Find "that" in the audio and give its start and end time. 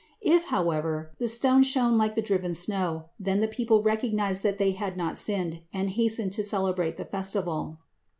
4.41-4.57